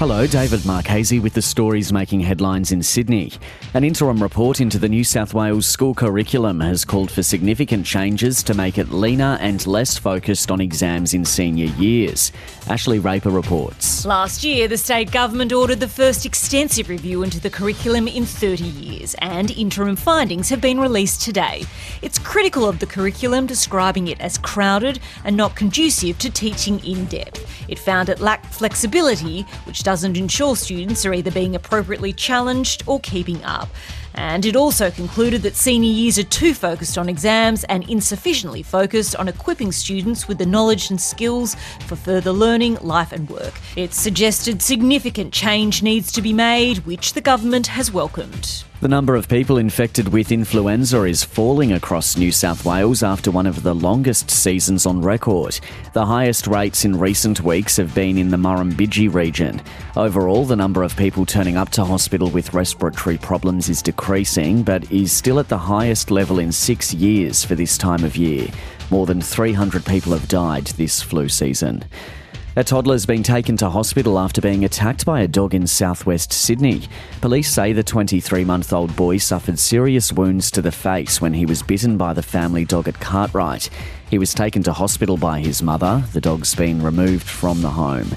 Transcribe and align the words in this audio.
Hello, 0.00 0.26
David 0.26 0.64
Marchese 0.64 1.18
with 1.18 1.34
the 1.34 1.42
stories 1.42 1.92
making 1.92 2.20
headlines 2.20 2.72
in 2.72 2.82
Sydney. 2.82 3.32
An 3.74 3.84
interim 3.84 4.22
report 4.22 4.58
into 4.58 4.78
the 4.78 4.88
New 4.88 5.04
South 5.04 5.34
Wales 5.34 5.66
school 5.66 5.92
curriculum 5.92 6.58
has 6.60 6.86
called 6.86 7.10
for 7.10 7.22
significant 7.22 7.84
changes 7.84 8.42
to 8.44 8.54
make 8.54 8.78
it 8.78 8.88
leaner 8.88 9.36
and 9.42 9.66
less 9.66 9.98
focused 9.98 10.50
on 10.50 10.58
exams 10.58 11.12
in 11.12 11.26
senior 11.26 11.66
years. 11.66 12.32
Ashleigh 12.62 13.04
Raper 13.04 13.28
reports. 13.28 14.06
Last 14.06 14.42
year, 14.42 14.68
the 14.68 14.78
state 14.78 15.12
government 15.12 15.52
ordered 15.52 15.80
the 15.80 15.88
first 15.88 16.24
extensive 16.24 16.88
review 16.88 17.22
into 17.22 17.38
the 17.38 17.50
curriculum 17.50 18.08
in 18.08 18.24
30 18.24 18.64
years, 18.64 19.14
and 19.18 19.50
interim 19.50 19.96
findings 19.96 20.48
have 20.48 20.62
been 20.62 20.80
released 20.80 21.20
today. 21.20 21.64
It's 22.00 22.18
critical 22.18 22.66
of 22.66 22.78
the 22.78 22.86
curriculum, 22.86 23.46
describing 23.46 24.08
it 24.08 24.18
as 24.18 24.38
crowded 24.38 24.98
and 25.24 25.36
not 25.36 25.56
conducive 25.56 26.16
to 26.20 26.30
teaching 26.30 26.82
in 26.86 27.04
depth. 27.04 27.46
It 27.68 27.78
found 27.78 28.08
it 28.08 28.20
lacked 28.20 28.46
flexibility, 28.46 29.42
which 29.64 29.82
doesn't 29.90 30.16
ensure 30.16 30.54
students 30.54 31.04
are 31.04 31.12
either 31.12 31.32
being 31.32 31.56
appropriately 31.56 32.12
challenged 32.12 32.84
or 32.86 33.00
keeping 33.00 33.42
up. 33.42 33.68
And 34.14 34.46
it 34.46 34.54
also 34.54 34.88
concluded 34.88 35.42
that 35.42 35.56
senior 35.56 35.90
years 35.90 36.16
are 36.16 36.22
too 36.22 36.54
focused 36.54 36.96
on 36.96 37.08
exams 37.08 37.64
and 37.64 37.82
insufficiently 37.90 38.62
focused 38.62 39.16
on 39.16 39.26
equipping 39.26 39.72
students 39.72 40.28
with 40.28 40.38
the 40.38 40.46
knowledge 40.46 40.90
and 40.90 41.00
skills 41.00 41.56
for 41.88 41.96
further 41.96 42.30
learning, 42.30 42.76
life 42.82 43.10
and 43.10 43.28
work. 43.28 43.54
It 43.74 43.92
suggested 43.92 44.62
significant 44.62 45.32
change 45.32 45.82
needs 45.82 46.12
to 46.12 46.22
be 46.22 46.32
made, 46.32 46.86
which 46.86 47.14
the 47.14 47.20
government 47.20 47.66
has 47.66 47.90
welcomed. 47.90 48.62
The 48.80 48.88
number 48.88 49.14
of 49.14 49.28
people 49.28 49.58
infected 49.58 50.08
with 50.08 50.32
influenza 50.32 51.02
is 51.02 51.22
falling 51.22 51.72
across 51.72 52.16
New 52.16 52.32
South 52.32 52.64
Wales 52.64 53.02
after 53.02 53.30
one 53.30 53.44
of 53.44 53.62
the 53.62 53.74
longest 53.74 54.30
seasons 54.30 54.86
on 54.86 55.02
record. 55.02 55.60
The 55.92 56.06
highest 56.06 56.46
rates 56.46 56.86
in 56.86 56.98
recent 56.98 57.42
weeks 57.42 57.76
have 57.76 57.94
been 57.94 58.16
in 58.16 58.30
the 58.30 58.38
Murrumbidgee 58.38 59.12
region. 59.12 59.60
Overall, 59.96 60.46
the 60.46 60.56
number 60.56 60.82
of 60.82 60.96
people 60.96 61.26
turning 61.26 61.58
up 61.58 61.68
to 61.72 61.84
hospital 61.84 62.30
with 62.30 62.54
respiratory 62.54 63.18
problems 63.18 63.68
is 63.68 63.82
decreasing, 63.82 64.62
but 64.62 64.90
is 64.90 65.12
still 65.12 65.40
at 65.40 65.50
the 65.50 65.58
highest 65.58 66.10
level 66.10 66.38
in 66.38 66.50
six 66.50 66.94
years 66.94 67.44
for 67.44 67.54
this 67.54 67.76
time 67.76 68.02
of 68.02 68.16
year. 68.16 68.48
More 68.90 69.04
than 69.04 69.20
300 69.20 69.84
people 69.84 70.12
have 70.12 70.26
died 70.26 70.64
this 70.64 71.02
flu 71.02 71.28
season. 71.28 71.84
A 72.56 72.64
toddler's 72.64 73.06
been 73.06 73.22
taken 73.22 73.56
to 73.58 73.70
hospital 73.70 74.18
after 74.18 74.40
being 74.40 74.64
attacked 74.64 75.06
by 75.06 75.20
a 75.20 75.28
dog 75.28 75.54
in 75.54 75.68
southwest 75.68 76.32
Sydney. 76.32 76.82
Police 77.20 77.48
say 77.48 77.72
the 77.72 77.84
23 77.84 78.44
month 78.44 78.72
old 78.72 78.94
boy 78.96 79.18
suffered 79.18 79.56
serious 79.56 80.12
wounds 80.12 80.50
to 80.50 80.60
the 80.60 80.72
face 80.72 81.20
when 81.20 81.32
he 81.32 81.46
was 81.46 81.62
bitten 81.62 81.96
by 81.96 82.12
the 82.12 82.24
family 82.24 82.64
dog 82.64 82.88
at 82.88 82.98
Cartwright. 82.98 83.70
He 84.10 84.18
was 84.18 84.34
taken 84.34 84.64
to 84.64 84.72
hospital 84.72 85.16
by 85.16 85.38
his 85.38 85.62
mother. 85.62 86.02
The 86.12 86.20
dog's 86.20 86.52
been 86.56 86.82
removed 86.82 87.22
from 87.22 87.62
the 87.62 87.70
home. 87.70 88.10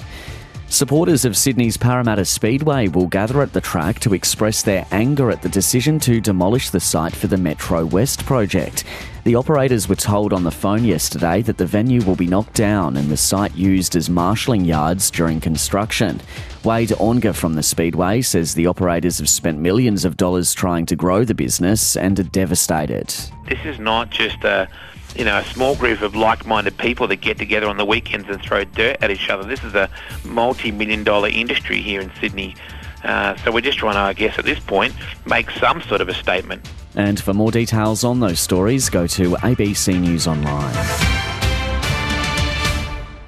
Supporters 0.68 1.24
of 1.24 1.36
Sydney's 1.36 1.76
Parramatta 1.76 2.24
Speedway 2.24 2.88
will 2.88 3.06
gather 3.06 3.42
at 3.42 3.52
the 3.52 3.60
track 3.60 4.00
to 4.00 4.12
express 4.12 4.62
their 4.62 4.86
anger 4.90 5.30
at 5.30 5.40
the 5.40 5.48
decision 5.48 6.00
to 6.00 6.20
demolish 6.20 6.70
the 6.70 6.80
site 6.80 7.14
for 7.14 7.28
the 7.28 7.36
Metro 7.36 7.84
West 7.86 8.24
project. 8.26 8.82
The 9.22 9.36
operators 9.36 9.88
were 9.88 9.94
told 9.94 10.32
on 10.32 10.42
the 10.42 10.50
phone 10.50 10.84
yesterday 10.84 11.42
that 11.42 11.58
the 11.58 11.66
venue 11.66 12.02
will 12.02 12.16
be 12.16 12.26
knocked 12.26 12.54
down 12.54 12.96
and 12.96 13.08
the 13.08 13.16
site 13.16 13.54
used 13.54 13.94
as 13.94 14.10
marshalling 14.10 14.64
yards 14.64 15.10
during 15.10 15.40
construction. 15.40 16.20
Wade 16.64 16.90
Onga 16.90 17.34
from 17.34 17.54
the 17.54 17.62
Speedway 17.62 18.20
says 18.22 18.54
the 18.54 18.66
operators 18.66 19.18
have 19.18 19.28
spent 19.28 19.58
millions 19.58 20.04
of 20.04 20.16
dollars 20.16 20.52
trying 20.52 20.86
to 20.86 20.96
grow 20.96 21.24
the 21.24 21.34
business 21.34 21.96
and 21.96 22.18
are 22.18 22.24
devastated. 22.24 23.14
This 23.48 23.64
is 23.64 23.78
not 23.78 24.10
just 24.10 24.42
a 24.42 24.68
you 25.16 25.24
know, 25.24 25.38
a 25.38 25.44
small 25.44 25.76
group 25.76 26.00
of 26.00 26.14
like-minded 26.14 26.76
people 26.78 27.06
that 27.08 27.16
get 27.16 27.38
together 27.38 27.66
on 27.66 27.76
the 27.76 27.84
weekends 27.84 28.28
and 28.28 28.40
throw 28.42 28.64
dirt 28.64 28.96
at 29.00 29.10
each 29.10 29.28
other. 29.28 29.44
This 29.44 29.62
is 29.64 29.74
a 29.74 29.88
multi-million 30.24 31.04
dollar 31.04 31.28
industry 31.28 31.80
here 31.80 32.00
in 32.00 32.10
Sydney. 32.20 32.56
Uh, 33.04 33.36
so 33.36 33.52
we're 33.52 33.60
just 33.60 33.78
trying 33.78 33.94
to, 33.94 34.00
I 34.00 34.12
guess, 34.14 34.38
at 34.38 34.44
this 34.44 34.58
point, 34.58 34.94
make 35.26 35.50
some 35.50 35.82
sort 35.82 36.00
of 36.00 36.08
a 36.08 36.14
statement. 36.14 36.66
And 36.94 37.20
for 37.20 37.34
more 37.34 37.50
details 37.50 38.04
on 38.04 38.20
those 38.20 38.40
stories, 38.40 38.88
go 38.88 39.06
to 39.08 39.32
ABC 39.36 40.00
News 40.00 40.26
Online. 40.26 40.72